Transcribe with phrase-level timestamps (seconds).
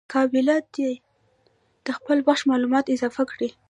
[0.13, 0.91] قابله دي
[1.85, 3.49] د خپل بخش معلومات اضافه کي.